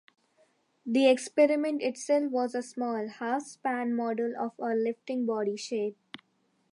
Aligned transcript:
The 0.83 1.07
experiment 1.07 1.83
itself 1.83 2.31
was 2.31 2.55
a 2.55 2.63
small, 2.63 3.07
half-span 3.07 3.95
model 3.95 4.33
of 4.35 4.53
a 4.57 4.73
lifting 4.73 5.27
body 5.27 5.55
shape. 5.55 5.95